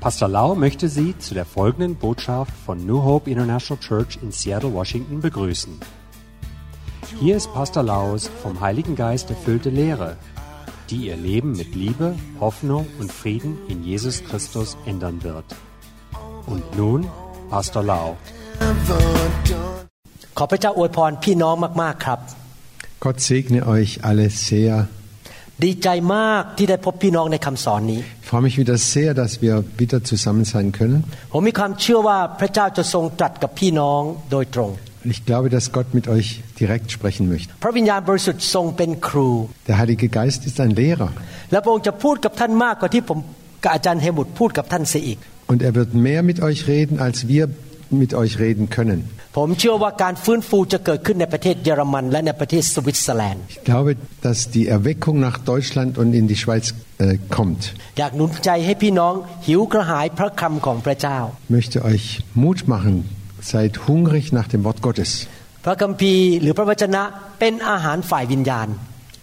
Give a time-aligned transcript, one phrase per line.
[0.00, 4.72] Pastor Lau möchte Sie zu der folgenden Botschaft von New Hope International Church in Seattle,
[4.74, 5.80] Washington begrüßen.
[7.20, 10.16] Hier ist Pastor Laus vom Heiligen Geist erfüllte Lehre,
[10.90, 15.46] die Ihr Leben mit Liebe, Hoffnung und Frieden in Jesus Christus ändern wird.
[16.46, 17.00] Und nun
[17.50, 18.16] Pastor Lau.
[20.38, 22.18] ขอพระเจ้าอวยพรพี่น้องมาก ๆ ครับ
[23.04, 24.74] Gott segne euch alle sehr.
[25.64, 31.03] ดีใจมากที่ได้พบพี่น้องในคำสอนนี้ ich freue mich wieder sehr, dass wir wieder zusammen sein können.
[35.03, 37.51] Ich glaube, dass Gott mit euch direkt sprechen möchte.
[39.67, 41.11] Der Heilige Geist ist ein Lehrer.
[45.47, 47.49] Und er wird mehr mit euch reden, als wir
[48.02, 49.00] mit euch reden können.
[49.38, 53.90] ผมเชื่อว่าการฟื้นฟูจะเกิดขึ้นในประเทศเยอรมัน และในประเทศสวิตเซอร์แลนด์ Ich glaube,
[54.26, 56.64] dass die Erweckung nach Deutschland und in die Schweiz
[57.04, 57.60] äh, kommt.
[57.98, 59.14] อยากหนุนใจให้พี่น้อง
[59.46, 62.04] หิวกระหายพระคำของพระเจ้า Ich möchte euch
[62.42, 62.94] Mut machen.
[63.54, 65.10] Seid hungrig nach dem Wort Gottes.
[65.64, 67.02] พระคัมภีร์หรือพระวจนะ
[67.40, 68.68] เป็นอาหารฝ่ายวิญญาณ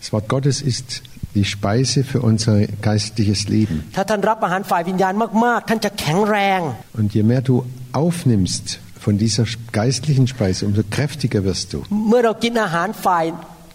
[0.02, 0.88] Das Wort Gottes ist
[1.38, 2.56] die Speise für unser
[2.88, 3.76] geistliches Leben.
[3.96, 5.14] ถ้าท่านรับอาหารฝ่ายวิญญาณ
[5.46, 6.60] มากๆ ท่านจะแข็งแรง
[7.00, 7.56] Und je mehr du
[7.96, 11.80] aufnimmst von dieser geistlichen Speise, umso kräftiger wirst du.
[12.08, 13.26] เมื่อเรากินอาหารฝ่าย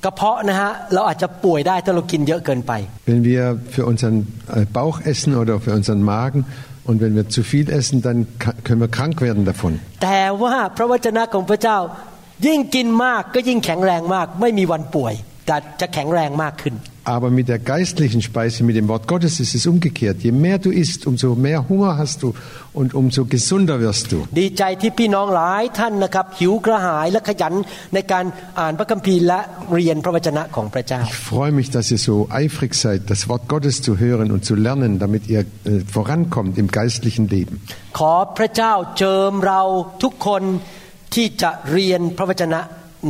[0.05, 2.73] กระเพาะนะฮะเราอาจจะป่วยได้ถ้าเรากินเยอะเกินไป
[3.11, 3.43] Wenn wir
[3.75, 4.17] für unseren
[4.57, 6.41] äh, Bauch essen oder für unseren Magen
[6.89, 9.73] und wenn wir zu viel essen, dann ka- können wir krank werden davon.
[10.05, 11.79] แต่ว่าพระวจนะของพระเจ้า
[12.47, 15.15] ยิ่งกินมากก็ยิ่งแข็งแรงมาก ไม่มีวันป่วย
[15.47, 16.75] แต่จะแข็งแรงมากขึ้น
[17.15, 20.17] Aber mit der geistlichen Speise, mit dem Wort Gottes ist es umgekehrt.
[20.27, 22.35] Je mehr du isst, umso mehr Hunger hast du
[22.73, 24.19] und umso gesunder wirst du.
[24.41, 27.55] ดีใจที่พี่น้องหลายท่านนะครับ หิวกระหายและขยัน
[27.95, 28.25] ในการ
[28.61, 29.41] อ่านพระคัมภีร์และ
[29.75, 34.55] เรียนพระวจนะของพระเจ้า Ich freue mich, dass ihr so eifrig seid, das Wort Gottes zu hören und zu
[34.67, 35.47] lernen, damit ihr äh,
[35.97, 37.55] vorankommt im geistlichen Leben.
[37.99, 39.63] ขอพระเจ้าเจิมเรา
[40.03, 40.43] ทุกคน
[41.15, 42.61] ที่จะเรียนพระวจนะ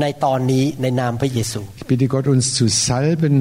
[0.01, 3.35] ในตอนนี้ในนามพระเยซู Ich bitte Gott, uns zu salben,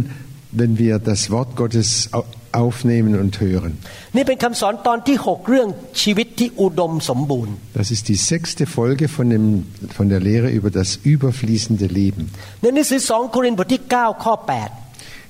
[0.59, 2.25] wenn wir das Wort Gottes au-
[2.65, 3.71] aufnehmen und hören.
[4.15, 5.67] นี่เป็นคำสอนตอนที่ 6 เรื่อง
[6.01, 9.45] ชีวิตที่อุดมสมบูรณ์ Das ist die sechste Folge von, dem,
[9.97, 12.23] von der Lehre über das überfließende Leben.
[12.61, 14.35] ในหนังสือ2โครินธ์บทที่ 9 ข้อ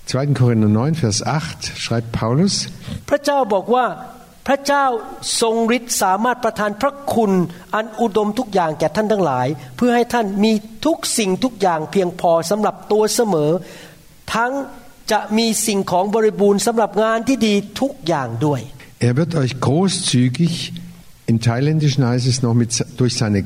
[0.08, 0.40] 2.
[0.40, 2.54] Korinther 9, Vers 8 schreibt Paulus,
[2.86, 4.19] 8 พระเจ้าบอกว่าพ
[4.51, 4.87] ระเจ้า
[5.41, 7.33] ทรงฤทธิ์สามารถประทานพระคุณ
[7.75, 9.47] อันอุดมทุกอย่างแก่ท่านทั้งหลาย
[9.77, 10.53] เพื่อให้ท่านมี
[10.87, 13.51] ทุกสิ่งทุกอย่างเพียงพอสำหรับตัวเสมอ
[14.35, 14.53] ทั้ง
[15.13, 18.61] จะมีสิ่งของบริบูรณ์สำหรับงานที่ดีทุกอย่างด้วย
[19.09, 20.55] er wird euch großzügig,
[21.27, 23.45] im Thailändischen heißt es noch, mit, durch seine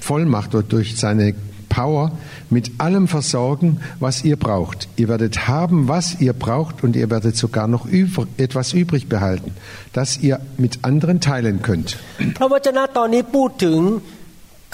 [0.00, 1.34] Vollmacht oder durch seine
[1.69, 2.11] Power
[2.49, 4.87] mit allem versorgen, was ihr braucht.
[4.95, 9.51] Ihr werdet haben, was ihr braucht und ihr werdet sogar noch über, etwas übrig behalten,
[9.91, 11.89] das ihr mit anderen teilen könnt.
[12.37, 13.79] พระวจนะตอนนี้พูดถึง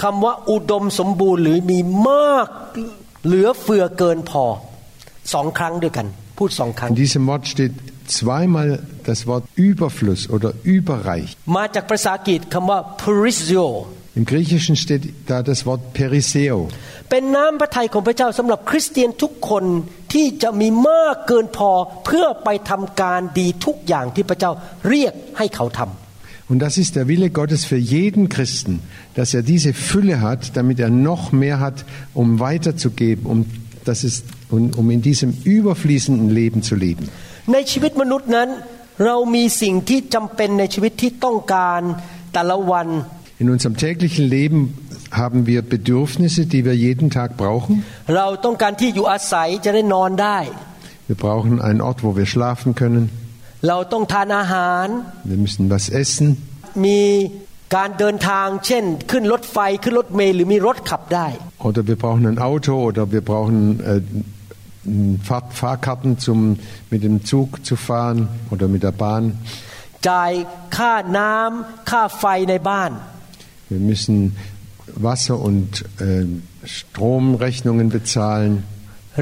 [0.02, 2.48] คำว่าอุดมสมบูรณ์หรือมีมาก
[3.26, 4.46] เหลือเฟือเกินพอ
[5.34, 7.76] สองครั้งด้วยกัน พูดสองครั้ง In diesem Wort steht
[8.20, 8.70] zweimal
[9.10, 11.30] das Wort Überfluss oder überreich.
[11.58, 13.66] มาจากภาษาอังกฤษคำว่า perisio
[14.20, 16.58] Im Griechischen steht da das Wort Periseo.
[17.10, 19.66] เป็นน้ำพระทัยของพระเจ้าสำหรับคริสเตียนทุกคน
[20.14, 21.72] ที่จะมีมากเกินพอ
[22.06, 24.52] เพื่อไปทำการดีทุกอย่างที่พระเจ้า
[24.90, 25.90] เรียกให้เขาทำ
[26.52, 28.82] Und das ist der Wille Gottes für jeden Christen,
[29.14, 33.46] dass er diese Fülle hat, damit er noch mehr hat, um weiterzugeben, um,
[33.86, 37.06] das ist, um, um in diesem überfließenden Leben zu leben.
[37.54, 38.50] ในชีวิตมนุษย์นั้น
[39.06, 41.82] เรามีสิ่งที่จำเป็นในชีวิตที่ต้องการ
[42.34, 42.88] แต่ละวัน
[43.42, 44.60] In unserem täglichen Leben
[45.12, 47.74] haben wir Bedürfnisse, die wir jeden Tag brauchen.
[48.18, 50.38] เราต้องการที่อยู่อาศัยจะได้นอนได้
[51.10, 53.04] Wir brauchen einen Ort, wo wir schlafen können.
[53.68, 54.88] เราต้องทานอาหาร
[55.32, 56.28] Wir müssen was essen.
[56.86, 57.02] มี
[57.76, 61.28] การเดินทาง เช่น ขึ้นรถไฟขึ้นรถเมล์หรือมีรถขับได้
[61.68, 63.58] Oder wir brauchen ein Auto oder wir brauchen
[63.92, 64.02] äh,
[65.28, 66.40] Fahr Fahrkarten, zum
[66.90, 68.20] mit dem Zug zu fahren
[68.54, 69.24] oder mit der Bahn.
[70.10, 70.34] จ่าย
[70.78, 72.92] ค่าน้ำค่าไฟในบ้าน
[73.70, 74.36] Wir müssen
[74.96, 76.26] Wasser- und äh,
[76.66, 78.54] Stromrechnungen bezahlen.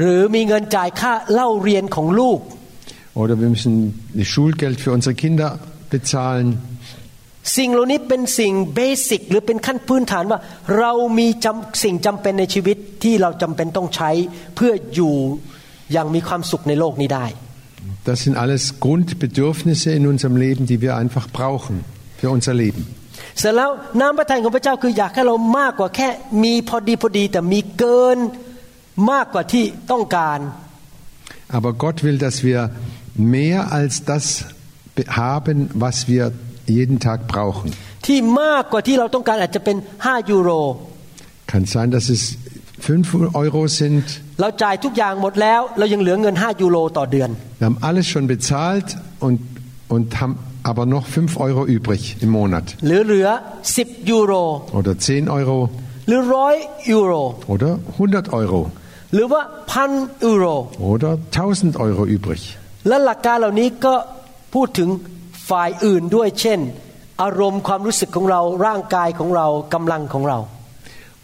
[0.00, 2.40] หรือมีเงินจ่ายค่าเล่าเรียนของลูก
[3.20, 3.74] Oder wir müssen
[4.18, 5.48] das Schulgeld für unsere Kinder
[5.94, 6.48] bezahlen.
[7.56, 10.38] สิ่งเหล่านี้เป็นสิ่งเบสิกหรือเป็นขั้นพื้นฐานว่า
[10.78, 14.10] เรามีจำสิ่งจำเป็นในชีวิตที่เราจำเป็นต้องใช้
[14.56, 15.14] เพื่ออยู่
[15.92, 17.26] อย่างมีความสุขในโลกนี้ได้
[18.10, 21.76] Das sind alles Grundbedürfnisse in unserem Leben, die wir einfach brauchen
[22.20, 22.82] für unser Leben.
[23.39, 23.69] เสร็จแล้ว
[23.99, 26.07] น้ำพระทัยของพระเจ้าคืออยากให้เรามากกว่าแค่
[26.43, 28.17] มีพอดีพอดีแต่มีเกิน
[29.11, 30.39] มากกว่าที่ต้องการ
[31.57, 32.59] Aber Gott will, dass wir
[33.35, 34.25] mehr als das
[34.95, 36.23] be- haben, was wir
[36.79, 37.67] jeden Tag brauchen.
[38.07, 40.51] ที่มากกว่าที่เราต้องการอาจจะเป็น 5 ยูโร
[41.51, 42.21] Kann sein, dass es
[42.87, 44.03] 5 Euro sind.
[44.41, 47.29] เราจ่ายทุกอย่างหมดแล้ว เรายังเหลือเงิน 5 ยูโรต่อเดือน
[47.59, 48.87] Wir haben alles schon bezahlt
[49.25, 49.37] und,
[49.93, 50.35] und haben
[50.70, 52.66] aber noch 5 Euro übrig im Monat.
[52.86, 53.28] หรือเหลือ
[53.74, 54.32] 10 ยูโร
[54.78, 55.58] Oder 10 Euro
[56.08, 56.56] หรือร้อย
[56.92, 57.12] ยูโร
[57.52, 58.60] oder 100 Euro
[59.14, 59.90] หรือว่าพัน
[60.24, 60.44] ยูโร
[60.90, 62.42] oder 1000 Euro übrig.
[62.88, 63.94] และหลักการเหล่านี้ก็
[64.54, 64.88] พูดถึง
[65.50, 66.60] ฝ่ายอื่นด้วยเช่น
[67.22, 70.38] อารมณ์ความรู้สึกของเราร่างกายของเรากำลังของเรา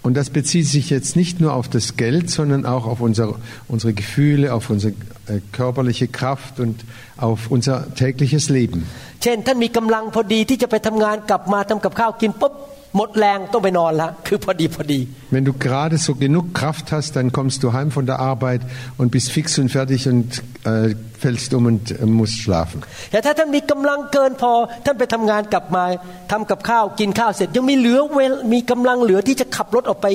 [0.06, 3.36] Und das bezieht sich jetzt nicht nur auf das Geld, sondern auch auf unser,
[3.68, 4.92] unsere Gefühle, auf unsere
[5.26, 6.84] äh, körperliche Kraft und
[7.16, 8.86] auf unser tägliches Leben.
[9.23, 12.53] เช่น ท่านมีกำลังพอดีที่จะไปทำงานกลับมาทำกับข้าวกินปุ๊บ
[12.95, 14.99] หมดแรงต้องไปนอนละคือพอดีพอดี
[15.35, 18.61] Wenn du gerade so genug Kraft hast, dann kommst du heim von der Arbeit
[18.99, 20.27] und bist fix und fertig und
[20.71, 22.79] äh, fällst um und äh, musst schlafen.
[23.11, 24.51] แต่ถ้าท่านมีกำลังเกินพอ
[24.85, 25.83] ท่านไปทำงานกลับมา
[26.31, 30.07] ทำกับข้าวกินข้าวเสร็จยังมีเหลือเวลมีกำลังเหลือที่จะขับรถออกไป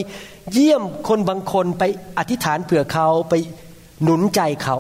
[0.53, 1.83] เยี่ยมคนบางคนไป
[2.19, 3.35] อธิษฐานเผื่อเขาไป
[4.03, 4.77] หนุนใจเขา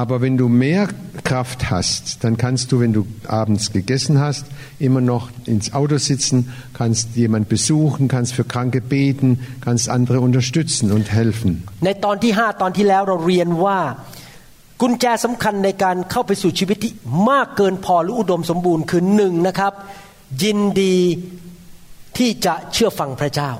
[0.00, 0.82] Aber wenn du mehr
[1.31, 4.45] Kraft hast, dann kannst du, wenn du abends gegessen hast,
[4.79, 10.91] immer noch ins Auto sitzen, kannst jemand besuchen, kannst für Kranke beten, kannst andere unterstützen
[10.91, 11.51] und helfen.
[11.85, 13.79] ในตอนที่ห้าตอนที่แล้วเราเรียนว่า
[14.81, 16.93] กุญแจสำคัญในการเข้าไปสู่ชีวิตที่
[17.29, 19.73] มากเกินพอหรืออุดมสมบูรณ์คือหนึ่งนะครับ
[20.43, 20.97] ยินดี
[22.17, 23.51] ที่จะเชื่อฟังพระเจ้า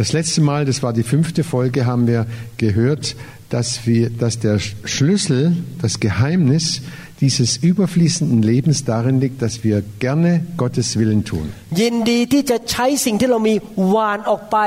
[0.00, 2.24] Das letzte Mal, das war die fünfte Folge, haben wir
[2.56, 3.16] gehört,
[3.52, 6.82] dass, wir, dass der Schlüssel, das Geheimnis
[7.20, 11.46] dieses überfließenden Lebens darin liegt, dass wir gerne Gottes Willen tun.
[11.80, 13.54] ยินดีที่จะใช้สิ่งที่เรามี
[13.94, 14.58] วานออกไป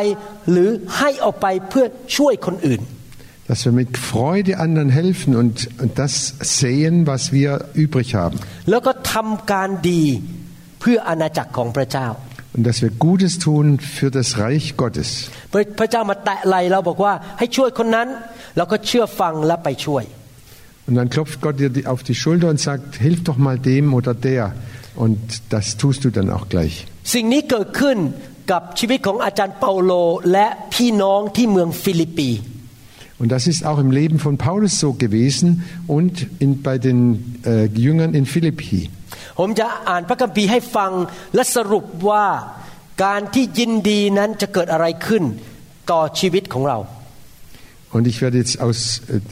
[0.51, 1.85] หรือให้ออกไปเพื่อ
[2.17, 2.81] ช่วยคนอื่น
[3.49, 8.39] Dass wir mit Freude anderen helfen und, und das sehen, was wir übrig haben.
[12.55, 13.65] แล้วก็ทำการดีเพื่ออาณาจักรของพระเจ้า Und dass wir Gutes tun
[13.97, 15.09] für das Reich Gottes.
[15.51, 18.07] พระพระเจ้ามาแตะไหลเราบอกว่าให้ช่วยคนนั้น
[18.57, 20.03] แล้วก็เชื่อฟังและไปช่วย
[20.87, 23.85] Und dann klopft Gott dir die- auf die Schulter und sagt, hilf doch mal dem
[23.99, 24.43] oder der.
[25.03, 25.19] Und
[25.53, 26.73] das tust du dann auch gleich.
[27.13, 27.97] สิ่งนี้เกิดขึ้น
[28.51, 29.91] กับชีวิตของอาจารย์เปาโล
[30.33, 32.29] และพี่น้องที่เมืองฟิลิปปี
[33.21, 35.47] Und das ist auch im Leben von Paulus so gewesen
[35.97, 36.13] und
[36.43, 36.99] in, bei den
[37.45, 38.89] äh, Jüngern in Philippi.
[39.38, 40.92] ผมจะอ่านพระคัมภีร์ให้ฟัง
[41.34, 42.26] และสรุปว่า
[43.04, 45.22] การที่ยินดีนั้นจะเกิดอะไรขึ้น
[45.90, 46.78] ต่อชีวิตของเรา
[47.94, 48.80] Und ich werde jetzt aus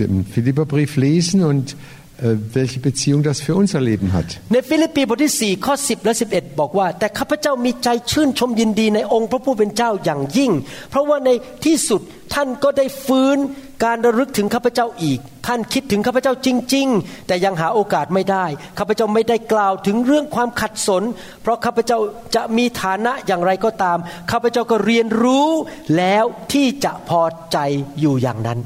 [0.02, 1.76] dem Philipperbrief lesen und
[2.22, 4.28] welche Beziehung das für unser Leben hat.
[4.52, 10.52] ในฟิลิปปีบทที่4ข้อ10และ11 บอกว่า แต่ข้าพเจ้ามีใจชื่นชมยินดีในองค์พระผู้เป็นเจ้าอย่างยิ่ง
[10.90, 11.30] เพราะว่าใน
[11.64, 12.00] ที่สุด
[12.34, 13.38] ท่านก็ได้ฟื้น
[13.84, 18.46] การระลึกถึงข้าพเจ้าอีก ท่านคิดถึงข้าพเจ้าจริง ๆ แต่ยังหาโอกาสไม่ได้
[18.78, 21.02] ข้าพเจ้าไม่ได้กล่าวถึงเรื่องความขัดสน
[21.42, 21.98] เพราะข้าพเจ้า
[22.34, 23.98] จะมีฐานะอย่างไรก็ตาม
[24.30, 25.48] ข้าพเจ้าก็เรียนรู้
[25.96, 27.22] แล้วที่จะพอ
[27.52, 27.58] ใจ
[28.00, 28.60] อยู่อย่างนั้น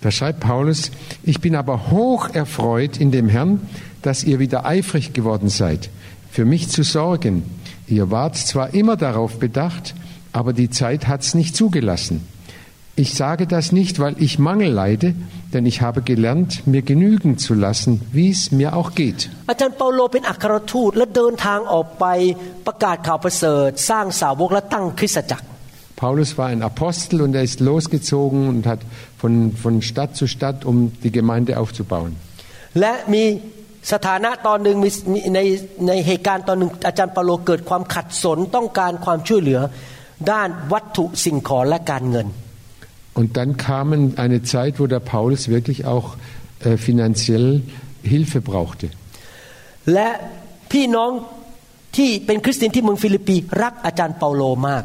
[0.00, 0.90] Da schreibt Paulus,
[1.24, 3.60] ich bin aber hoch erfreut in dem Herrn,
[4.02, 5.90] dass ihr wieder eifrig geworden seid,
[6.30, 7.42] für mich zu sorgen.
[7.88, 9.94] Ihr wart zwar immer darauf bedacht,
[10.32, 12.26] aber die Zeit hat's nicht zugelassen.
[12.98, 15.14] Ich sage das nicht, weil ich Mangel leide,
[15.52, 19.28] denn ich habe gelernt, mir genügen zu lassen, wie es mir auch geht.
[19.50, 22.04] อาจารย์เปาโลเป็นอัครทูตและเดินทางออกไป
[22.66, 25.46] ประกาศข่าวประเสริฐ สร้างสาวกและตั้งคริสตจักร
[26.00, 28.80] Paulus war ein Apostel und er ist losgezogen und hat
[29.18, 32.12] von, von Stadt zu Stadt, um die Gemeinde aufzubauen.
[32.80, 33.24] และมี
[33.92, 35.40] สถานะตอนหนึ่งมีมีใน
[35.88, 39.60] ในเหตุการณ์ตอนหนึ่งอาจารย์เปาโลเกิดความขัดสนต้องการความช่วยเหลือ
[40.30, 42.28] ด้านวัตถุสิ่งของและการเงิน
[43.20, 43.86] Und dann kam
[44.24, 46.06] eine Zeit, wo der Paulus wirklich auch
[46.60, 47.46] äh, finanziell
[48.12, 48.86] Hilfe brauchte.
[49.94, 50.08] และ
[50.72, 51.10] พี่น้อง
[51.96, 54.84] ที่เป็นคริสเตียนที่เมืองฟิลิปปีรักอาจารย์เปาโลมาก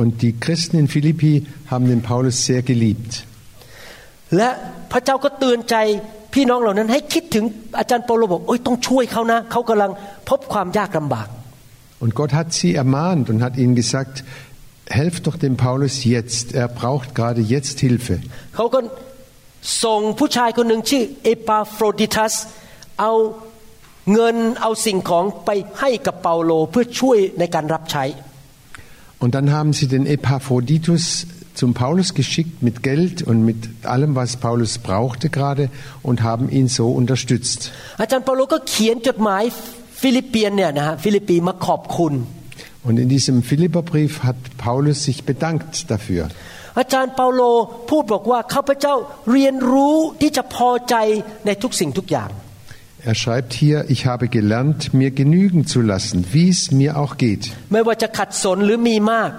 [0.00, 3.12] Und die Christen in Philippi haben den Paulus sehr geliebt.
[4.36, 4.48] และ
[4.92, 5.76] พระเจ้าก็เตือนใจ
[6.34, 7.44] พี่น้องเหล่านั้นให้คิดถึง
[7.78, 9.90] อาจารย์เปาโลบอกโอ้ยต้องช่วยเขานะเขากำลัง
[10.28, 11.28] พบความยากลำบาก
[12.02, 14.22] Und Gott hat sie ermahnt und hat ihnen gesagt,
[14.88, 16.54] helft doch dem Paulus jetzt.
[16.54, 18.16] Er braucht gerade jetzt Hilfe.
[18.56, 18.80] เขาก็
[19.84, 22.32] ส่งผู้ชายคนหนึ่งชื่อเอปาโฟรดิทัส
[23.00, 23.12] เอา
[24.12, 28.04] เงินเอาสิ่งของไปให้กับเปาโลเพื่อช่วยในการรับใช้
[29.22, 34.36] Und dann haben sie den Epaphroditus zum Paulus geschickt mit Geld und mit allem, was
[34.36, 35.70] Paulus brauchte gerade
[36.02, 37.60] und haben ihn so unterstützt.
[38.02, 39.42] อาจารย์เปาโลก็เขียนจดหมาย
[40.00, 42.14] ฟิลิปเปียนเนี่ยนะฮะฟิลิปปีมาขอบคุณ
[42.86, 46.22] Und in diesem Philipperbrief hat Paulus sich bedankt dafür.
[46.78, 47.42] อาจารย์เปาโล
[47.90, 48.94] พูดบอกว่าข้าพเจ้า
[49.32, 50.94] เรียนรู้ที่จะพอใจ
[51.46, 52.30] ในทุกสิ่งทุกอย่าง
[53.10, 57.44] Er schreibt hier, ich habe gelernt, mir genügen zu lassen, wie es mir auch geht.
[57.72, 59.30] ไม่ว่าจะขัดสนหรือมีมาก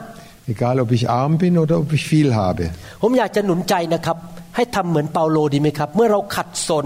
[0.53, 2.65] Egal, ob ich arm bin oder ob ich viel habe.
[3.01, 4.17] ผมอยากจะหนุนใจนะครับ
[4.55, 6.85] ให้ทำเหมือนเปาโลดีไหมครับ เมื่อเราขัดสน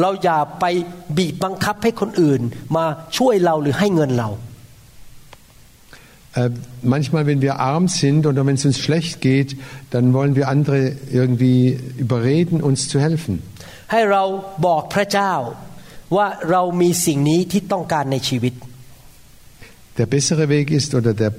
[0.00, 0.64] เราอย่าไป
[1.16, 2.40] บีบบังคับให้คนอื่น
[2.76, 2.84] มา
[3.16, 4.30] ช่วยเราหรือให้เงินเรา
[6.32, 6.50] Äh,
[6.82, 9.56] manchmal, wenn wir arm sind oder wenn es uns schlecht geht,
[9.90, 13.42] dann wollen wir andere irgendwie überreden, uns zu helfen.
[16.14, 18.54] ให้เราบอกพระเจ้า ว่าเรามีสิ่งนี้ที่ต้องการในชีวิต
[19.98, 21.32] Der bessere Weg ist oder der,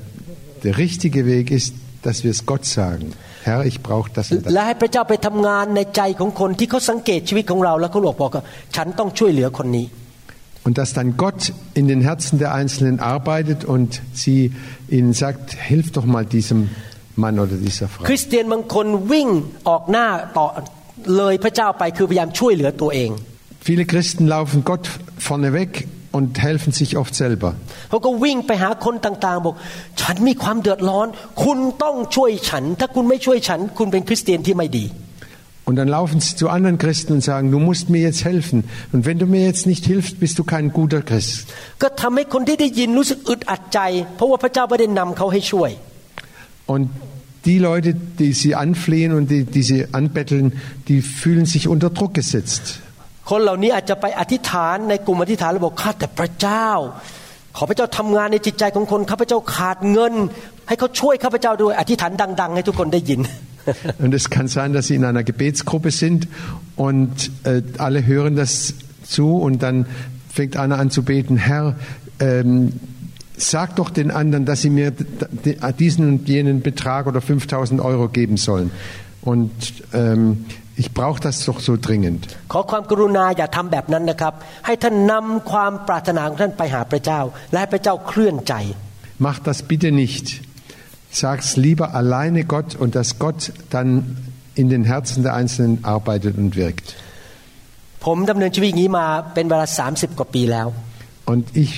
[0.65, 1.74] der richtige Weg ist,
[2.05, 3.05] dass wir es Gott sagen.
[3.43, 4.67] Herr, ich brauche das und และ das.
[4.67, 8.43] ให้พระเจ้าไปทำงานในใจของคนที่เขาสังเกตชีวิตของเรา แล้วเขาบอกบอกว่า
[8.75, 9.86] ฉันต้องช่วยเหลือคนนี้
[10.65, 11.41] Und dass dann Gott
[11.79, 14.39] in den Herzen der Einzelnen arbeitet und sie
[14.98, 16.60] ihnen sagt, hilf doch mal diesem
[17.15, 18.03] Mann oder dieser ค Frau.
[18.13, 19.29] ริสเตียนบางคนวิ่ง
[19.70, 20.48] ออกหน้าต่อ
[21.17, 23.10] เลยพระเจ้าไปคือพยายามช่วยเหลือตัวเอง
[23.67, 27.51] Viele Christen laufen Gott vorneweg und helfen sich oft selber.
[27.89, 29.55] เขาก็วิ่งไปหาคนต่างๆ บอก
[30.01, 31.08] ฉันมีความเดือดร้อน
[31.43, 34.86] คุณต้องช่วยฉัน ถ้าคุณไม่ช่วยฉัน คุณเป็นคริสเตียนที่ไม่ดี
[35.67, 38.63] Und dann laufen sie zu anderen Christen und sagen, du musst mir jetzt helfen.
[38.91, 41.46] Und wenn du mir jetzt nicht hilfst, bist du kein guter Christ.
[41.81, 43.79] ก็ทำให้คนที่ได้ยินรู้สึกอึดอัดใจ
[44.15, 45.72] เพราะว่าพระเจ้าไม่ได้นำเขาให้ช่วย
[46.74, 46.86] Und
[47.50, 47.89] die Leute,
[48.22, 50.46] die sie anflehen und die, die sie anbetteln,
[50.89, 52.63] die fühlen sich unter Druck gesetzt.
[53.29, 56.67] คนเหล่านี้อาจจะไปอธิษฐานในกลุ่มอธิษฐานแล้วบอกข้าแต่พระเจ้า
[57.58, 60.13] ขอพระเจ้าทำงานในจิตใจของคนข้าพเจ้าขาดเงิน
[60.67, 63.22] ให้เขาช่วยข้าพเจ้าด้วยอธิษฐานดัง ๆ ให้ทุกคนได้ยิน
[64.03, 66.27] Und es kann sein, dass sie in einer Gebetsgruppe sind
[66.75, 69.86] und äh, alle hören das zu und dann
[70.34, 71.75] fängt einer an zu beten, Herr,
[72.20, 72.74] ähm,
[73.38, 75.05] sag doch den anderen, dass sie mir d-
[75.46, 78.72] d- diesen und jenen Betrag oder 5000 Euro geben sollen.
[79.22, 79.51] Und
[79.93, 80.46] ähm,
[80.81, 82.22] ich brauche das doch so dringend.
[82.51, 84.34] ขอความกรุณาอย่าทำแบบนั้นนะครับ
[84.65, 87.20] ให้ท่านนำความปรารถนาของท่านไปหาพระเจ้า
[87.51, 88.53] และให้พระเจ้าเคลื่อนใจ
[89.27, 90.25] Mach das bitte nicht.
[91.24, 93.41] Sag's lieber alleine Gott und dass Gott
[93.75, 93.89] dann
[94.62, 96.88] in den Herzen der Einzelnen arbeitet und wirkt.
[98.05, 100.67] ผมดำเนินชีวิตอย่างนี้มาเป็นเวลา 30 กว่าปีแล้ว
[101.31, 101.74] Und ich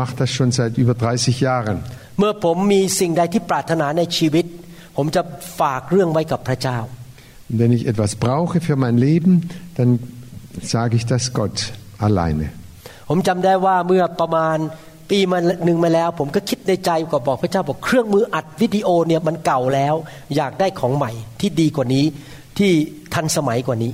[0.00, 1.76] mache das schon seit über 30 Jahren.
[2.18, 4.44] เมื่อผมมีสิ่งใดที่ปรารถนาในชีวิต
[4.96, 5.22] ผมจะ
[5.60, 6.78] ฝากเรื่องไว้กับพระเจ้า
[7.48, 9.32] Und wenn ich etwas brauche für mein Leben,
[9.76, 9.98] dann
[10.62, 12.46] sage ich das Gott alleine.
[13.08, 14.58] ผมจำได้ว่าเมื่อประมาณ
[15.10, 19.94] ปีมาหนึ่งมาแล้ว ผมก็คิดในใจก็บอกพระเจ้าบอกเครื่องมืออัดวิดีโอเนี่ยมันเก่าแล้ว
[20.36, 22.04] อยากได้ของใหม่ที่ดีกว่านี้
[22.58, 22.70] ที่
[23.14, 23.92] ทันสมัยกว่านี้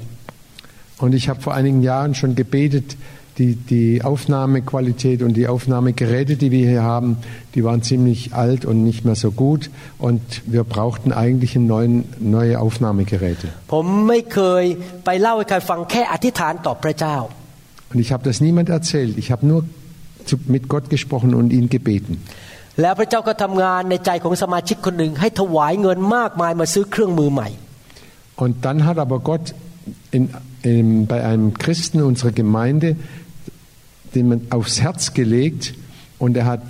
[1.02, 2.88] Und ich habe vor einigen Jahren schon gebetet,
[3.38, 7.16] die, die Aufnahmequalität und die Aufnahmegeräte, die wir hier haben,
[7.54, 9.70] die waren ziemlich alt und nicht mehr so gut.
[9.98, 13.48] Und wir brauchten eigentlich einen neuen, neue Aufnahmegeräte.
[13.72, 14.64] ผมไม่เคย
[15.04, 17.16] ไปเล่าให้ใครฟังแค่อธิษฐานต่อพระเจ้า
[17.90, 19.12] Und ich habe das niemand erzählt.
[19.22, 19.60] Ich habe nur
[20.28, 22.14] zu, mit Gott gesprochen und ihn gebeten.
[22.80, 27.48] แล้วพระเจ้าก็ทำงานในใจของสมาชิกคนหนึ่งให้ถวายเงินมากมายมาซื้อเครื่องมือใหม่
[28.42, 29.46] Und dann hat aber Gott
[30.16, 30.22] in,
[30.62, 32.88] in, bei einem Christen unserer Gemeinde
[34.14, 35.74] den man aufs Herz gelegt
[36.18, 36.62] und er hat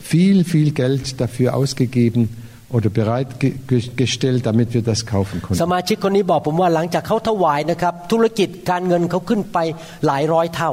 [0.00, 2.28] viel, viel Geld dafür ausgegeben
[2.68, 5.72] oder bereitgestellt, damit wir das kaufen ส konnten.
[5.74, 9.58] มาชิกคนนี้บอกผมว่าหลังจากเขาถวายนะครับ ธุรกิจการเงินเขาขึ้นไป
[10.06, 10.72] หลายร้อยเท่า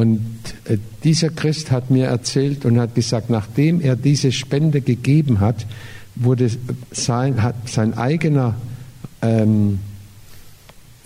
[0.00, 0.20] Und
[0.66, 5.58] äh, dieser Christ hat mir erzählt und hat gesagt, nachdem er diese Spende gegeben hat,
[6.14, 6.50] wurde
[6.90, 8.54] sein, hat sein eigener
[9.22, 9.80] ähm,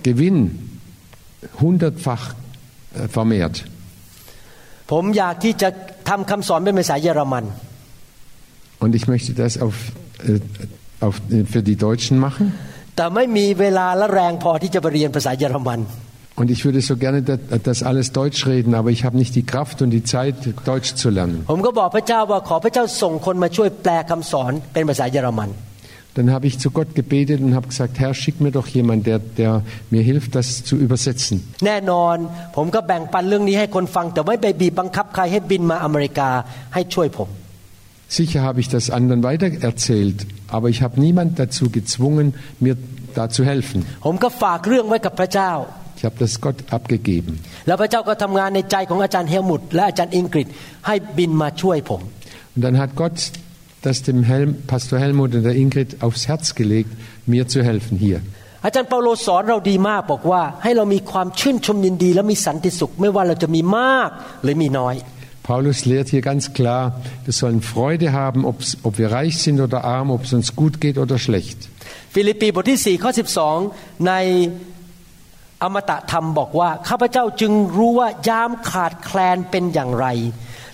[0.02, 0.40] Gewinn
[1.60, 2.36] hundertfach äh,
[3.16, 3.56] vermehrt.
[4.92, 5.68] ผมอยากที่จะ
[6.08, 7.44] ทำคำสอนเป็นภาษาเยอรมัน
[8.82, 9.76] Und ich möchte das auf,
[10.28, 10.40] äh,
[11.06, 12.44] auf, äh, für die Deutschen machen.
[12.96, 15.80] แต่ไม่มีเวลาและแรงพอที่จะไปเรียนภาษาเยอรมัน
[16.40, 19.44] Und ich würde so gerne das, das alles Deutsch reden, aber ich habe nicht die
[19.44, 20.34] Kraft und die Zeit,
[20.64, 21.44] Deutsch zu lernen.
[26.16, 29.18] Dann habe ich zu Gott gebetet und habe gesagt, Herr, schick mir doch jemand, der,
[29.18, 31.36] der mir hilft, das zu übersetzen.
[31.66, 32.16] แน่นอน
[32.56, 36.30] ผมก็แบ่งปันเรื่องนี้ให้คนฟัง แต่ไม่ไปบีบบังคับใครให้บินมาอเมริกา
[36.74, 37.28] ให้ช่วยผม
[38.18, 40.18] Sicher habe ich das anderen weitererzählt,
[40.56, 42.26] aber ich habe niemand dazu gezwungen,
[42.64, 42.76] mir
[43.18, 43.78] da zu helfen.
[44.06, 45.52] ผมก็ฝากเรื่องไว้กับพระเจ้า
[45.98, 47.34] Ich habe das Gott abgegeben.
[47.66, 50.46] แล้วพระเจ้าก็ทำงานในใจของอาจารย์เฮลมุตและอาจารย์อิงกฤษ
[50.86, 52.00] ให้บินมาช่วยผม
[52.54, 53.16] Und dann hat Gott
[53.86, 56.90] das dem Helm, Pastor Helmut und der Ingrid aufs Herz gelegt,
[57.26, 58.20] mir zu helfen hier.
[58.64, 64.10] อาจารย์เปาโลสอนเราดีมากบอกว่า ให้เรามีความชื่นชมยินดี และมีสันติสุข ไม่ว่าเราจะมีมาก
[64.42, 64.96] หรือมีน้อย
[65.48, 66.82] Paulus lehrt hier ganz klar,
[67.24, 70.74] wir sollen Freude haben, ob's, ob wir reich sind oder arm, ob es uns gut
[70.84, 71.58] geht oder schlecht.
[72.14, 73.10] ฟิลิปปีบทที่4ข้อ
[73.58, 74.12] 12 ใน
[75.62, 80.06] อมตะธรรมบอกว่าข้าพเจ้าจึงรู้ว่ายามขาดแคลนเป็นอย่างไร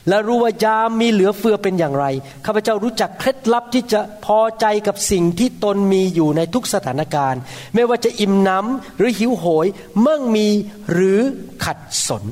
[0.08, 2.04] และรู้ว่ายามมีเหลือเฟือเป็นอย่างไร
[2.46, 7.40] ข้าพเจ้ารู้จักเคล็ดลับที่จะพอใจกับสิ่งที่ตนมีอยู่ในทุกสถานการณ์
[7.74, 9.66] ไม่ว่าจะอิ่มน้ำหรือหิวโหย
[10.06, 10.48] มั่งมี
[10.92, 11.20] หรือ
[11.64, 12.24] ขัดสน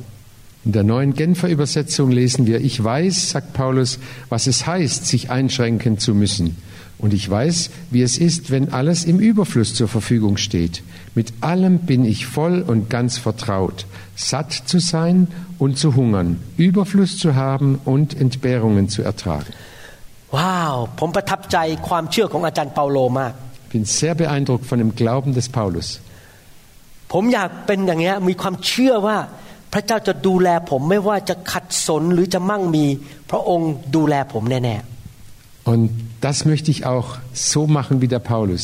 [0.67, 5.29] In der neuen Genfer Übersetzung lesen wir, ich weiß, sagt Paulus, was es heißt, sich
[5.29, 6.57] einschränken zu müssen.
[6.99, 10.81] Und ich weiß, wie es ist, wenn alles im Überfluss zur Verfügung steht.
[11.15, 15.27] Mit allem bin ich voll und ganz vertraut, satt zu sein
[15.63, 19.51] und zu hungern, Überfluss zu haben und Entbehrungen zu ertragen.
[20.37, 21.57] ว้าว ผมประทับใจ
[21.87, 23.33] ความเชื่อของอาจารย์เปาโลมาก
[23.65, 25.87] Ich bin sehr beeindruckt von dem Glauben des Paulus.
[27.13, 29.17] ผมอยากเป็นอย่างเงี้ยมีความเชื่อว่า
[29.73, 32.85] พระเจ้าจะดูแลผมไม่ว่าจะขัดสนหรือจะมั่งมี
[33.31, 34.77] พระองค์ดูแลผมแน่
[35.71, 35.85] Und
[36.27, 38.63] das möchte ich auch so machen wie der Paulus.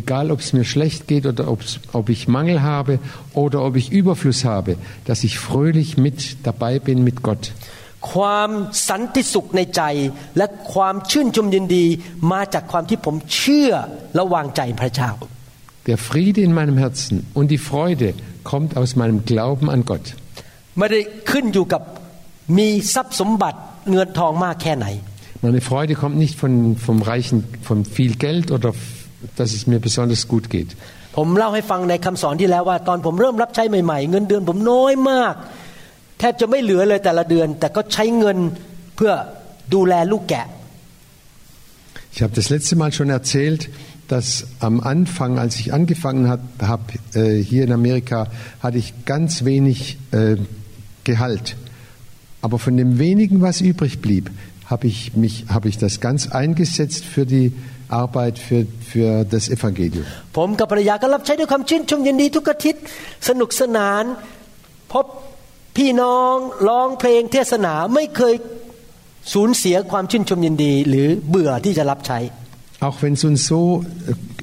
[0.00, 2.92] Egal, ob es mir schlecht geht oder ob's- ob ich Mangel habe
[3.34, 4.72] oder ob ich Überfluss habe,
[5.08, 7.44] dass ich fröhlich mit dabei bin mit Gott.
[7.78, 8.50] ๆความ
[8.88, 9.82] สันติสุขในใจ
[10.36, 11.86] และความชื่นชมยินดี
[12.32, 13.72] มาจากความที่ผมเชื่อ
[14.14, 15.10] และวางใจพระเจ้า
[15.90, 18.08] Der Friede in meinem Herzen und die Freude
[18.50, 20.06] kommt aus meinem Glauben an Gott.
[20.78, 21.00] ไม่ได้
[21.30, 21.82] ขึ้นอยู่กับ
[22.58, 23.58] มีทรัพย์สมบัติ
[23.92, 24.86] เงินทองมากแค่ไหน
[25.46, 26.52] Meine Freude kommt nicht von,
[26.86, 27.36] vom Reichen,
[27.68, 28.95] von viel Geld oder f-
[29.36, 30.70] dass es mir besonders gut geht.
[31.16, 35.34] ผมเล่าให้ฟังในคำสอนที่แล้วว่า ตอนผมเริ่มรับใช้ใหม่ๆ เงินเดือนผมน้อยมาก
[36.18, 38.38] แทบจะไม่เหลือเลยแต่ละเดือน แต่ก็ใช้เงิน
[38.96, 39.12] เพื่อ
[39.74, 40.46] ดูแลลูกแกะ
[42.14, 43.70] Ich habe das letzte Mal schon erzählt,
[44.06, 48.28] dass am Anfang, als ich angefangen habe, hab, äh, hier in Amerika,
[48.60, 50.36] hatte ich ganz wenig äh,
[51.04, 51.56] Gehalt.
[52.42, 54.30] Aber von dem wenigen, was übrig blieb,
[54.66, 57.52] habe ich, mich, habe ich das ganz eingesetzt für die
[58.02, 60.04] Arbeit, für, für das Evangelium.
[60.36, 62.82] ผมกับภรรยาก็รับใช้ด้วยความชื่นชมยินดีทุกอาทิตย์
[63.28, 64.04] สนุกสนาน
[64.92, 65.06] พบ
[65.76, 66.34] พี่น้อง
[66.68, 68.34] ร้องเพลงเทศนาไม่เคย
[69.32, 72.20] สูญเสียความชื่นชมยินดี หรือเบื่อที่จะรับใช้
[72.86, 73.84] Auch wenn es uns so,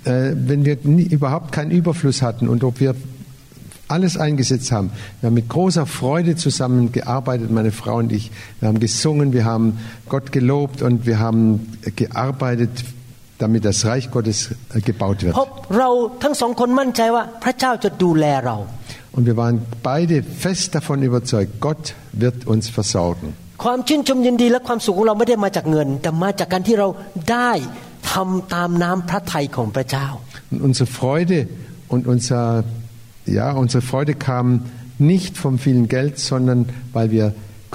[0.06, 2.96] äh, äh, wenn wir nie, überhaupt keinen Überfluss hatten und ob wir
[3.90, 4.92] alles eingesetzt haben.
[5.20, 8.32] Wir haben mit großer Freude zusammengearbeitet, meine Frau und ich.
[8.60, 12.86] Wir haben gesungen, wir haben Gott gelobt und wir haben gearbeitet,
[13.42, 14.38] damit das Reich Gottes
[14.76, 15.34] äh, gebaut wird.
[15.36, 15.90] เพราะเรา
[16.24, 18.58] ทั้งสองคนมั่นใจว่าพระเจ้าจะดูแลเรา
[19.16, 19.58] Und wir waren
[19.92, 21.84] beide fest davon überzeugt, Gott
[22.24, 23.28] wird uns versorgen.
[23.64, 26.88] ความชื่นชมยินดีและความสุขของเราไม่ได้มาจากเงิน แต่มาจากการที่เรา
[27.32, 27.52] ได้
[28.12, 30.08] ทำตามน้ำพระทัยของพระเจ้า
[30.54, 31.40] Und unsere Freude
[31.94, 32.44] und unser,
[33.40, 34.46] ja, unsere Freude kam
[35.14, 36.60] nicht vom vielen Geld, sondern
[36.96, 37.26] weil wir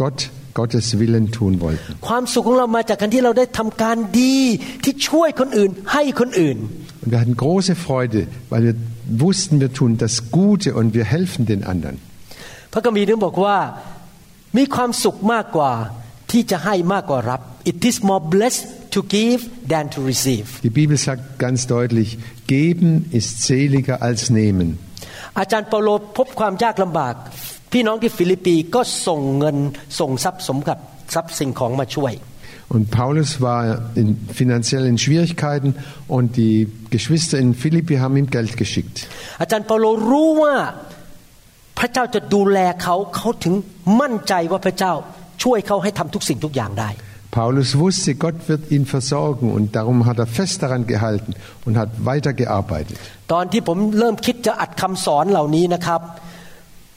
[0.02, 1.90] Gott, Gottes Willen tun wollten.
[2.08, 4.36] ความสุขของเรามาจากการที่เราได้ทำการดี
[4.84, 6.56] ที่ช่วยคนอื่นให้คนอื่น
[7.02, 8.74] Und wir hatten große Freude, weil wir
[9.26, 11.96] wussten, wir tun das Gute und wir helfen den anderen.
[12.72, 13.56] พระคัมภีร์นึงบอกว่า
[14.56, 15.72] มีความสุขมากกว่า
[16.30, 19.40] ที่จะให้มากกว่ารับ it is more blessed to give
[19.72, 22.08] than to receive Die Bibel sagt ganz deutlich,
[22.56, 24.68] geben ist seliger als nehmen.
[25.38, 27.14] อาจารย์เปาโลพบความยากลำบาก
[27.72, 29.56] พี่น้องที่ฟิลิปปีก็ส่งเงิน
[30.00, 30.82] ส่งทรัพย์สมบัติ
[31.14, 32.14] ทรัพย์สิ่งของมาช่วย
[32.74, 33.62] Und Paulus war
[34.00, 34.08] in,
[34.40, 35.70] finanziell in Schwierigkeiten
[36.08, 36.56] und die
[36.90, 38.96] Geschwister in Philippi haben ihm Geld geschickt.
[39.40, 40.54] อาจารย์เปาโลรู้ว่า
[41.78, 43.54] พระเจ้าจะดูแลเขาเขาถึง
[44.00, 44.92] มั่นใจว่าพระเจ้า
[45.42, 46.90] ช่วยเขาให้ทำทุกสิ่งทุกอย่างได้
[47.38, 51.34] Paulus wusste, Gott wird ihn versorgen und darum hat er fest daran gehalten
[51.66, 52.96] und hat weitergearbeitet.
[53.32, 56.00] ตอนที่ผมเริ่มคิดจะอัดคำสอนเหล่านี้นะครับ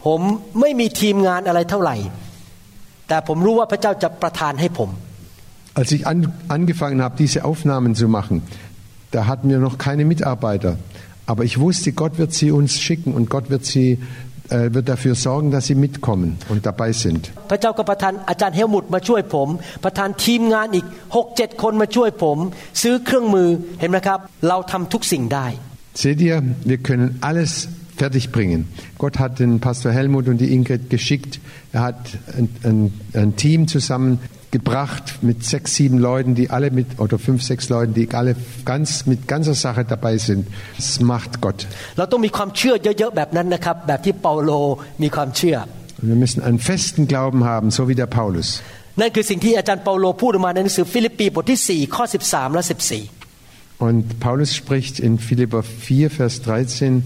[0.05, 0.21] ผม
[0.59, 1.95] ไม่มีทีมงานอะไรเท่าไหร่
[3.07, 4.91] แต่ผมรู้ว่าพระเจ้าจะประทานให้ผม
[5.79, 6.19] Als ich an,
[6.57, 8.41] angefangen habe, diese Aufnahmen zu machen,
[9.11, 10.71] da hatten wir noch keine Mitarbeiter.
[11.27, 13.99] Aber ich wusste, Gott wird sie uns schicken und Gott wird, sie,
[14.49, 17.21] äh, wird dafür sorgen, dass sie mitkommen und dabei sind.
[17.49, 19.47] พระเจ้าก็ประทานอาจารย์เฮลมุตมาช่วยผม
[19.83, 22.37] ประทานทีมงานอีกหกเจ็ดคนมาช่วยผม
[22.81, 25.47] ซื้อเครื่องมือเห็นไหมครับ เราทำทุกสิ่งได้
[26.01, 26.37] Seht ihr,
[26.69, 27.51] wir können alles
[27.97, 28.67] fertigbringen.
[28.97, 31.39] Gott hat den Pastor Helmut und die Ingrid geschickt.
[31.73, 31.97] Er hat
[32.37, 37.69] ein, ein, ein Team zusammengebracht mit sechs, sieben Leuten, die alle mit, oder fünf, sechs
[37.69, 40.47] Leuten, die alle ganz, mit ganzer Sache dabei sind.
[40.77, 41.67] Das macht Gott.
[41.97, 44.51] เราต้องมีความเชื่อเยอะๆแบบนั้นนะครับ แบบที่เปาโล
[45.03, 45.57] มีความเชื่อ
[45.99, 48.47] Und wir müssen einen festen Glauben haben, so wie der Paulus.
[48.99, 52.73] นั่นคือสิ่งที่อาจารย์เปาโลพูดออกมาในหนังสือฟิลิปปีบทที่ 4 ข้อ 13 และ 14
[53.85, 57.03] Und Paulus spricht in Philipper 4, Vers 13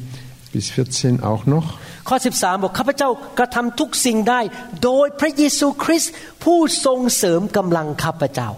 [0.53, 1.67] bis 14 auch noch.
[2.09, 4.41] ข้อ 13 บอกข้าพเจ้ากระทำทุกสิ่งได้
[4.83, 8.49] โดยพระเยซูคริสต์ผู้ทรงเสริมกำลังข้าพเจ้า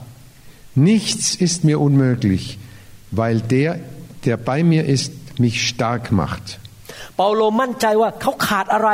[0.92, 2.44] Nichts ist mir unmöglich,
[3.20, 3.70] weil der,
[4.26, 5.12] der bei mir ist,
[5.44, 6.46] mich stark macht.
[7.18, 8.90] เปาโลมั่นใจว่าเขาขาดอะไร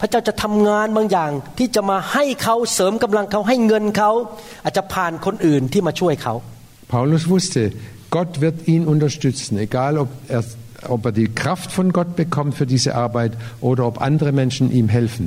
[0.00, 4.10] พระเจ้าจะทำงานบางอย่าง ที่จะมาให้เขาเสริมกำลังเขาให้เงินเขา
[4.64, 6.34] อาจจะผ่านคนอื่นที่มาช่วยเขา
[6.94, 7.62] Paulus wusste,
[8.16, 10.42] Gott wird ihn unterstützen, egal ob er,
[10.88, 14.88] ob er die Kraft von Gott bekommt für diese Arbeit oder ob andere Menschen ihm
[14.88, 15.26] helfen.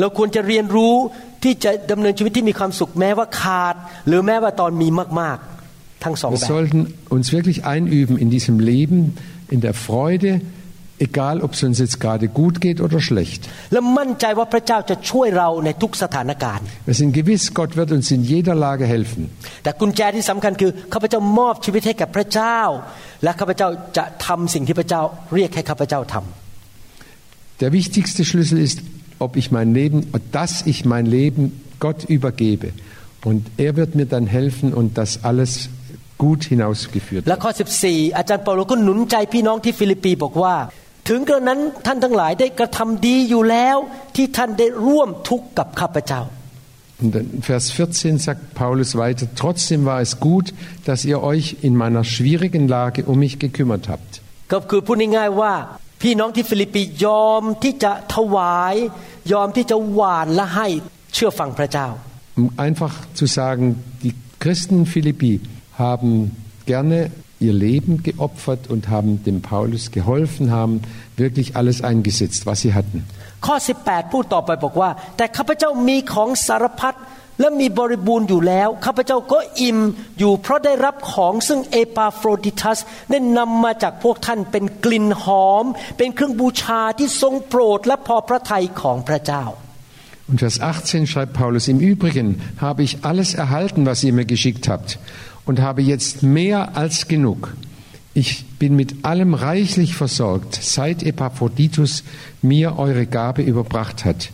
[0.00, 0.94] เราควรจะเรียนรู้
[1.42, 3.74] ที่จะดำเนินชีวิตที่มีความสุขแม้ว่าขาด
[4.06, 4.88] หรือแม้ว่าตอนมี
[5.20, 6.80] มากๆ ทั้งสอง Wir แบบ sollten
[7.16, 8.98] uns wirklich einüben in diesem Leben,
[9.54, 10.30] in der Freude,
[10.99, 13.47] egal ob es uns jetzt gerade gut geht oder schlecht.
[16.85, 19.29] Wir sind gewiss, Gott wird uns in jeder Lage helfen.
[27.59, 28.81] Der wichtigste Schlüssel ist,
[29.19, 32.71] ob ich mein Leben, dass ich mein Leben Gott übergebe.
[33.23, 35.69] Und er wird mir dann helfen und das alles
[36.17, 37.25] gut hinausgeführt.
[37.25, 37.27] Wird.
[41.06, 43.76] ข้อ 14 อาจารย์เปาโลก็หนุนใจพี่น้องที่ฟิลิปปีบอกว่า ถึงกระนั้นท่านทั้งหลายได้กระทำดีอยู่แล้ว
[44.16, 46.22] ที่ท่านได้ร่วมทุกข์กับข้าพเจ้า
[47.02, 51.74] Und in Vers 14 sagt Paulus weiter, trotzdem war es gut, dass ihr euch in
[51.74, 54.10] meiner schwierigen Lage um mich gekümmert habt.
[54.52, 55.54] ก็คือพูดง่ายๆว่า
[56.02, 58.74] พี่น้องที่ฟิลิปปียอมที่จะถวาย
[59.32, 60.68] ยอมที่จะหวานและให้
[61.14, 61.88] เชื่อฟังพระเจ้า
[62.38, 63.64] Um einfach zu sagen,
[64.04, 65.34] die Christen in Philippi
[65.84, 66.10] haben
[66.72, 66.98] gerne
[67.40, 70.82] ihr Leben geopfert und haben dem Paulus geholfen, haben
[71.16, 73.00] wirklich alles eingesetzt, was sie hatten.
[73.46, 76.94] ข้อ 18 พูดต่อไปบอกว่า แต่ข้าพเจ้ามีของสารพัด
[77.40, 79.78] และมีบริบูรณ์อยู่แล้วข้าพเจ้าก็อิ่ม
[80.18, 82.78] อยู่เพราะได้รับของซึ่งเอปาโฟรดิทัส
[83.10, 85.64] ได้นำมาจากพวกท่านเป็นกลิ่นหอม
[85.98, 89.44] เป็นเครื่องบูชาที่ทรงโปรดและพอพระทัยของพระเจ้า
[90.30, 92.28] Und Vers 18 schreibt Paulus, im Übrigen
[92.58, 94.98] habe ich alles erhalten, was ihr mir geschickt habt
[95.46, 97.54] und habe jetzt mehr als genug.
[98.14, 102.04] Ich bin mit allem reichlich versorgt, seit Epaphroditus
[102.42, 104.30] mir eure Gabe überbracht hat.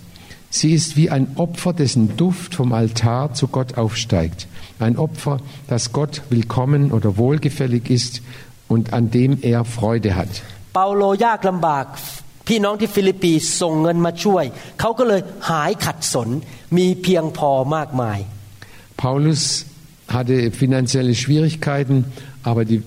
[0.51, 4.47] Sie ist wie ein Opfer, dessen Duft vom Altar zu Gott aufsteigt.
[4.79, 8.23] Ein Opfer, das Gott willkommen oder wohlgefällig ist
[8.67, 10.29] und an dem er Freude hat.
[10.75, 11.87] เปาโลยากลำบาก
[12.49, 14.45] พี่น้องที่ฟิลิปปีส่งเงินมาช่วย
[14.81, 16.29] เขาก็เลยหายขัดสน
[16.77, 18.19] มีเพียงพอมากมาย
[19.03, 19.43] Paulus
[20.13, 22.05] hatte finanzielle Schwierigkeiten,
[22.43, 22.83] aber die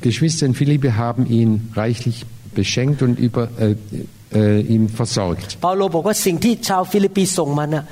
[0.00, 2.24] Geschwister in Philippi haben ihn reichlich
[2.54, 3.76] beschenkt und über, äh,
[4.32, 5.48] äh, ihm versorgt.
[5.62, 7.84] เปาโลบอกว่าสิ่งที่ชาวฟิลิปปีส่งมาน่ะ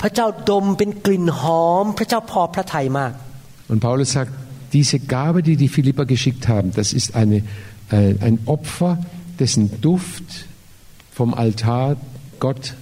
[0.00, 3.12] พระเจ้าดมเป็นกลิ่นหอม พระเจ้าพอพระทัยมาก
[3.70, 4.32] Und Paulus sagt,
[4.74, 7.36] diese Gabe, die die Philipper geschickt haben, das ist eine,
[7.90, 8.98] äh, ein Opfer,
[9.40, 10.28] dessen Duft
[11.18, 11.96] vom Altar
[12.40, 12.77] Gott äh,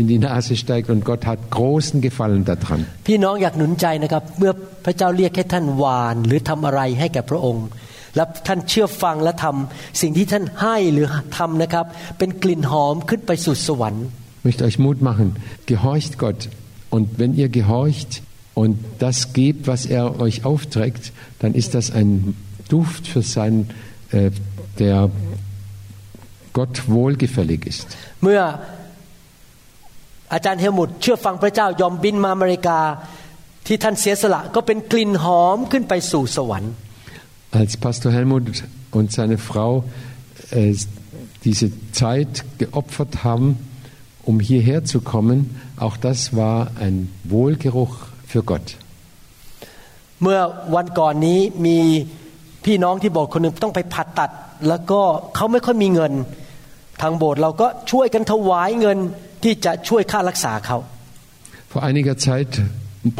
[0.00, 2.80] in die Nase steigt und Gott hat großen Gefallen daran.
[3.06, 4.52] พี่น้องอยากหนุนใจนะครับ เมื่อ
[4.84, 7.66] พระเจ้าเรียกให้ท่านหวาน หรือทำอะไรให้แก่พระองค์
[8.16, 11.06] แล้วท่านเชื่อฟังและทำสิ่งที่ท่านให้หรือ
[11.38, 11.86] ทำนะครับ
[12.18, 14.06] เป็นกลิ่นหอมขึ้นไปสู่สวรรค์
[14.40, 15.28] Ich möchte euch Mut machen,
[15.66, 16.40] gehorcht Gott.
[16.94, 18.22] Und wenn ihr gehorcht
[18.54, 22.34] und das gebt, was er euch aufträgt, dann ist das ein
[22.70, 23.54] Duft für sein,
[24.12, 24.30] äh,
[24.78, 25.10] der
[26.58, 27.86] Gott wohlgefällig ist.
[28.22, 28.40] เมื่อ
[30.33, 32.79] อาจารย์เฮลมุตเชื่อฟังพระเจ้ายอมบินมาอเมริกา
[33.67, 36.73] ที่ท่านเสียสละก็เป็นกลิ่นหอมขึ้นไปสู่สวรรค์
[37.61, 38.43] Als Pastor Helmut
[38.97, 39.71] und seine Frau
[40.51, 40.75] äh,
[41.45, 43.47] diese Zeit geopfert haben,
[44.29, 45.37] um hierher zu kommen,
[45.85, 46.95] auch das war ein
[47.35, 47.93] Wohlgeruch
[48.31, 48.67] für Gott.
[50.21, 50.39] เมื่อ
[50.75, 51.79] วันก่อนนี้มี
[52.65, 54.31] พี่น้องที่โบสถ์คนหนึ่งต้องไปผ่าตัด
[54.67, 55.01] แล้วก็
[55.35, 56.13] เขาไม่ค่อยมีเงิน
[57.01, 58.97] ทางโบสถ์เราก็ช่วยกันถวายเงิน
[59.44, 60.78] ที่จะช่วยค่ารักษาเขา
[61.72, 62.50] Vor einiger Zeit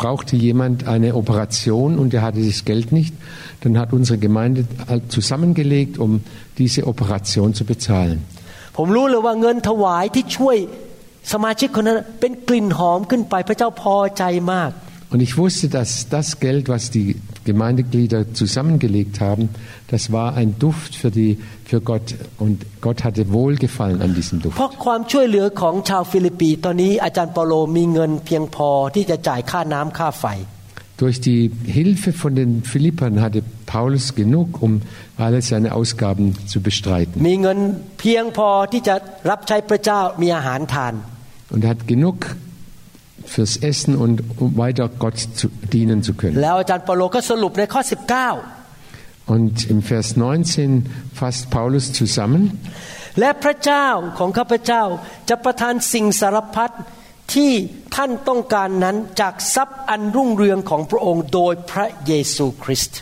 [0.01, 3.15] brauchte jemand eine Operation und er hatte das Geld nicht.
[3.63, 4.67] Dann hat unsere Gemeinde
[5.09, 6.11] zusammengelegt, um
[6.59, 8.19] diese Operation zu bezahlen.
[8.77, 10.57] ผมรู้เลยว่าเงินถวายที่ช่วย
[11.33, 14.71] สมาชิกคนนั้นเป็นกลิ่นหอมขึ้นไปพระเจ้าพอใจมาก
[15.13, 17.09] Und ich wusste, dass das Geld, was die
[17.45, 19.49] Gemeindeglieder zusammengelegt haben,
[19.89, 22.15] das war ein Duft für, die, für Gott.
[22.39, 24.57] Und Gott hatte Wohlgefallen an diesem เพ Duft.
[24.61, 30.27] ราะความช่วยเหลือของชาวฟิลิปปีตอนนี้อาจารย์เปาโลมีเงินเพียงพอที่จะจ่ายค่าน้ำค่าไฟ
[31.03, 31.43] Durch die
[31.79, 33.41] Hilfe von den Philippern hatte
[33.75, 34.73] Paulus genug, um
[35.17, 37.17] alle seine Ausgaben zu bestreiten.
[37.29, 37.59] มีเงิน
[38.01, 38.95] เพียงพอที่จะ
[39.31, 40.95] รับใช้พระเจ้ามีอาหารทาน
[41.53, 42.17] Und er hat genug
[43.34, 46.36] fürs Essen und um weiter Gott zu, dienen zu können.
[46.44, 47.82] แล้วอาจารย์เปาโลก็สรุปในข้อ
[49.34, 50.86] Und im Vers 19
[51.20, 54.84] fasst Paulus zusammen, 19และพระเจ้าของข้าพเจ้า
[55.30, 56.72] จะประทานสิ่งสารพัด
[57.34, 57.52] ที่
[57.96, 63.00] ท่านต้องการนั้นจากทรัพย์อันรุ่งเรืองของพระองค์โดยพระเยซูคริสต์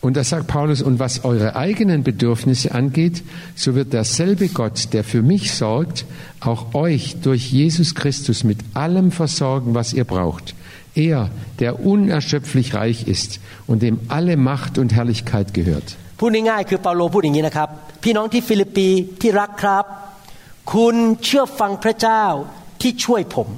[0.00, 3.22] Und da sagt Paulus, und was eure eigenen Bedürfnisse angeht,
[3.56, 6.04] so wird derselbe Gott, der für mich sorgt,
[6.40, 10.54] auch euch durch Jesus Christus mit allem versorgen, was ihr braucht.
[10.94, 15.96] Er, der unerschöpflich reich ist und dem alle Macht und Herrlichkeit gehört.
[16.20, 17.68] พูดง่ายๆคือเปาโลพูดอย่างนี้นะครับ
[18.02, 18.88] พี่น้องที่ฟิลิปปี
[19.20, 19.84] ที่รักครับ
[20.74, 22.24] คุณเชื่อฟังพระเจ้า
[22.80, 23.48] ที่ช่วยผม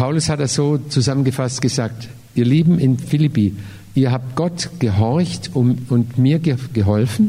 [0.00, 1.98] Paulus hat das so zusammengefasst gesagt,
[2.34, 3.46] ihr Lieben in Philippi,
[3.94, 7.24] ihr habt Gott gehorcht um, und mir ge geholfen,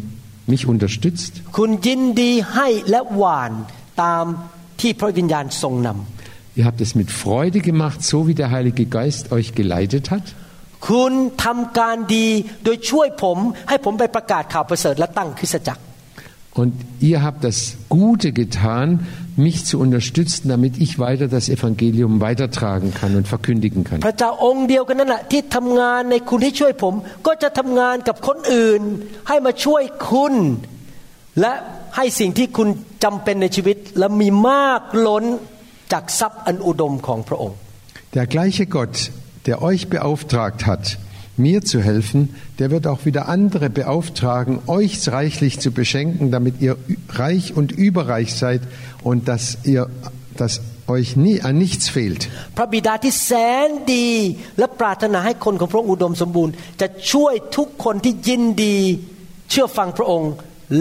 [0.48, 1.32] mich unterstützt.
[1.58, 3.52] คุณยินดีให้และหวาน
[4.02, 4.26] ตาม
[4.82, 10.26] ที่พระวิญญาณทรงนำ Ihr habt es mit Freude gemacht, so wie der Heilige Geist euch geleitet hat.
[10.90, 12.28] คุณทำการดี
[12.64, 13.38] โดยช่วยผม
[13.70, 15.82] ให้ผมไปประกาศข่าวประเสริฐและตั้งคริสตจักร
[16.55, 22.93] und ihr habt das Gute getan, mich zu unterstützen, damit ich weiter das Evangelium weitertragen
[22.93, 24.01] kann und verkündigen kann.
[38.15, 39.11] Der gleiche Gott,
[39.47, 40.99] der euch beauftragt hat,
[41.38, 46.78] mir zu helfen, der wird auch wieder andere beauftragen, euch reichlich zu beschenken, damit ihr
[47.10, 48.62] reich und überreich seid
[49.04, 49.88] und dass ihr,
[50.36, 52.22] dass euch nie an nichts fehlt.
[52.58, 53.32] พระบิดาที่แส
[53.68, 54.10] นดี
[54.60, 58.78] และปรารถนาให้คนของพระองค์อุดมสมบูรณ์ จะช่วยทุกคนที่ยินดี
[59.50, 60.32] เชื่อฟังพระองค์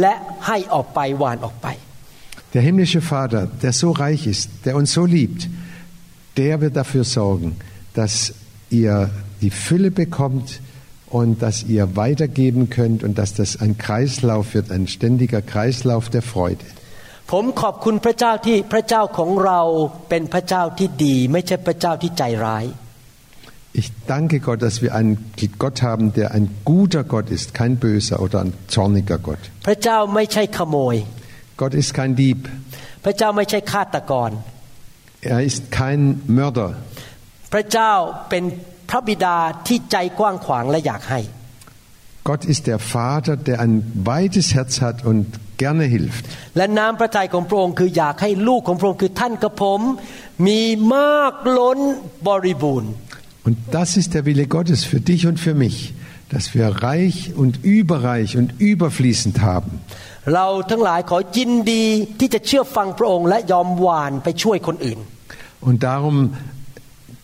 [0.00, 0.14] และ
[0.46, 1.68] ให้ออกไปหวานออกไป
[2.54, 5.40] Der himmlische Vater, der so reich ist, der uns so liebt,
[6.42, 7.48] der wird dafür sorgen,
[7.98, 8.32] dass
[8.70, 9.10] ihr
[9.41, 10.61] die Fülle bekommt
[11.07, 16.21] und dass ihr weitergeben könnt und dass das ein Kreislauf wird, ein ständiger Kreislauf der
[16.21, 16.65] Freude.
[17.31, 19.61] ผมขอบคุณพระเจ้าที่พระเจ้าของเรา
[20.09, 22.65] เป็นพระเจ้าที่ดีไม่ใช่พระเจ้าที่ใจร้าย
[23.73, 28.21] ich danke Gott, dass wir einen Gott haben, der ein guter Gott ist, kein böser
[28.21, 29.39] oder ein zorniger Gott.
[31.57, 32.49] Gott ist kein Dieb.
[35.21, 36.75] Er ist kein Mörder.
[38.90, 41.20] พระเจ้าเป็นพระบิดาที่ใจกว้างขวางและอยากให้
[42.28, 43.74] Gott ist der Vater, der ein
[44.12, 45.24] weites Herz hat und
[45.62, 46.24] gerne hilft.
[46.56, 49.80] และน้ำพระทัยของพระองค์คืออยากให้ลูกของพระองค์คือท่านกับผม
[50.46, 50.62] มี
[50.94, 51.78] มากล้น
[52.28, 52.90] บริบูรณ์
[53.46, 55.76] Und das ist der Wille Gottes für dich und für mich,
[56.32, 59.72] dass wir reich und überreich und überfließend haben.
[60.34, 61.84] เราทั้งหลายขอยินดี
[62.20, 64.98] ที่จะเชื่อฟังพระองค์ และยอมหวานไปช่วยคนอื่น
[65.68, 66.16] Und darum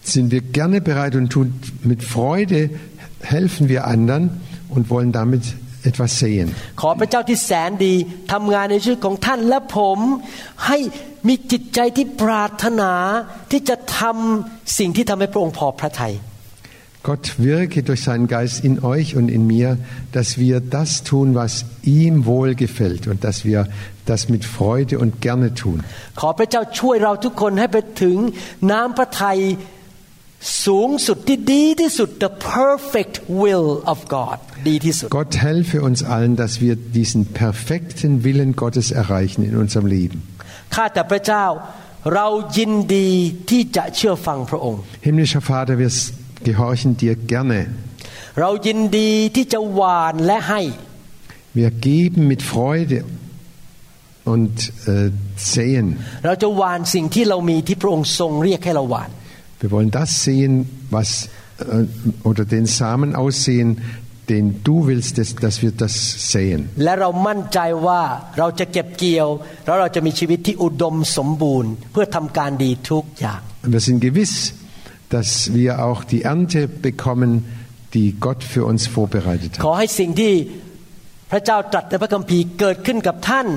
[0.06, 2.70] sind wir gerne bereit und tun mit Freude
[3.20, 5.42] helfen wir anderen und wollen damit
[5.84, 6.48] etwas sehen.
[6.80, 7.94] ขอพระเจ้าที่แสนดี
[8.32, 9.98] ทำงานในชีวิตของท่านและผม
[10.66, 10.78] ให้
[11.28, 12.92] มีจิตใจที่ปรารถนา
[13.50, 16.14] ที่จะทำสิ่งที่ทำให้พระองค์พอพระทัย
[17.08, 19.76] Gott wirke durch seinen Geist in euch und in mir,
[20.12, 23.66] dass wir das tun, was ihm wohlgefällt und dass wir
[24.06, 25.78] das mit Freude und gerne tun.
[26.20, 28.16] ขอพระเจ้าช่วยเราทุกคนให้ไปถึง
[28.70, 29.38] น้ำพระทัย
[30.66, 34.36] สูงสุดที่ดีที่สุด the perfect will of God
[34.68, 40.18] ดีที่สุด Gott helfe uns allen, dass wir diesen perfekten Willen Gottes erreichen in unserem Leben.
[40.74, 41.44] ข้าแต่พระเจ้า
[42.14, 42.26] เรา
[42.58, 43.08] ยินดี
[43.50, 45.90] ที่จะเชื่อฟังพระองค์ Himmlischer Vater, wir
[46.48, 47.60] gehorchen dir gerne.
[48.40, 50.62] เรายินดีที่จะหวานและให้
[51.58, 52.98] Wir geben mit Freude
[54.32, 54.54] und
[54.92, 55.10] äh,
[55.52, 55.86] sehen.
[56.24, 59.10] เราจะหวานสิ่งที่เรามีที่พระองค์ทรงเรียกให้เราหวาน
[59.60, 60.52] Wir wollen das sehen,
[60.90, 61.84] was äh,
[62.24, 63.68] oder den Samen aussehen,
[64.28, 65.94] den du willst, dass, dass wir das
[66.32, 66.60] sehen.
[66.84, 68.02] และเรามั่นใจว่า
[68.38, 69.28] เราจะเก็บเกี่ยว
[69.64, 74.32] แล้วเราจะมีชีวิตที่อุดมสมบูรณ์ เพื่อทำการดีทุกอย่าง Und wir sind gewiss,
[75.14, 77.30] dass wir auch die Ernte bekommen,
[77.94, 79.78] die Gott für uns vorbereitet ขอ hat.
[79.78, 80.32] ให้สิ่งที่
[81.30, 83.48] พระเจ้าตรัสในพระคัมภีร์เกิดขึ้นกับท่าน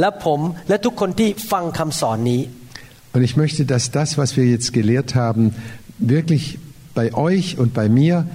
[0.00, 2.40] และผมและทุกคนที่ฟังคำสอนนี้
[3.18, 5.54] Und ich möchte, dass das, was wir jetzt gelehrt haben,
[5.98, 6.58] wirklich
[6.94, 8.26] bei euch und bei mir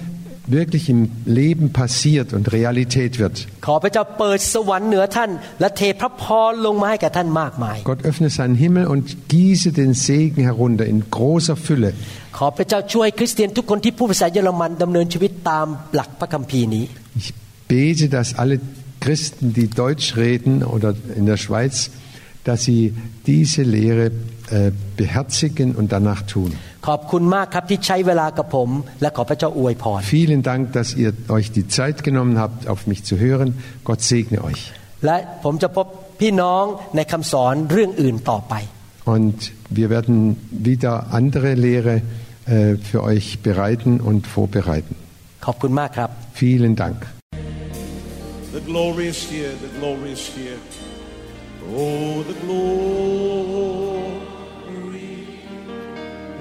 [0.48, 3.36] wirklich im Leben passiert und Realität wird.
[3.66, 11.92] ขอพระเจ้าเปิดสวรรค์เหนือท่าน และเทพระพรลงมาให้แก่ท่านมากมาย Gott öffne seinen Himmel und gieße den Segen herunter in großer Fülle.
[12.38, 16.84] ขอพระเจ้าช่วยคริสเตียนทุกคนที่พูดภาษาเยอรมันดำเนินชีวิตตามหลักพระคัมภีร์นี้
[17.22, 17.30] Ich
[17.72, 18.56] bete, dass alle
[19.04, 21.76] Christen, die Deutsch reden oder in der Schweiz,
[22.48, 22.84] dass sie
[23.32, 24.06] diese Lehre
[24.52, 24.72] äh,
[25.02, 26.52] beherzigen und danach tun.
[26.88, 28.70] ขอบคุณมากครับที่ใช้เวลากับผม
[29.02, 33.48] และขอพระเจ้าอวยพร Vielen Dank, dass ihr euch die Zeit genommen habt, auf mich zu hören.
[33.90, 34.62] Gott segne euch.
[35.06, 35.86] และผมจะพบ
[36.22, 36.64] พี่น้อง
[36.96, 38.54] ในคำสอนเรื่องอื่นต่อไป
[39.16, 39.38] Und
[39.80, 40.16] wir werden
[40.70, 44.96] wieder andere Lehre äh, für euch bereiten und vorbereiten.
[45.46, 46.10] ขอบคุณมากครับ
[46.42, 46.98] Vielen Dank.
[48.58, 50.60] The glory is here, the glory is here.
[51.82, 54.23] Oh, the glory is here.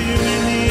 [0.00, 0.67] you in